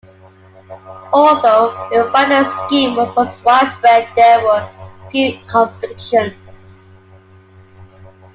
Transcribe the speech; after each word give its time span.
Although 1.13 1.87
the 1.91 2.09
fraudulent 2.09 2.47
scheme 2.65 2.95
was 2.95 3.37
widespread, 3.43 4.09
there 4.15 4.43
were 4.43 4.67
few 5.11 5.37
convictions. 5.45 6.89